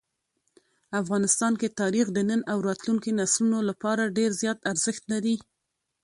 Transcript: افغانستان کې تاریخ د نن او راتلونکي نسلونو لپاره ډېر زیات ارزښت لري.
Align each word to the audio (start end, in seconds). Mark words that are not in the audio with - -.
افغانستان 1.01 1.53
کې 1.61 1.75
تاریخ 1.81 2.05
د 2.13 2.17
نن 2.29 2.41
او 2.51 2.57
راتلونکي 2.67 3.11
نسلونو 3.19 3.59
لپاره 3.69 4.13
ډېر 4.17 4.31
زیات 4.41 4.59
ارزښت 4.71 5.03
لري. 5.13 5.35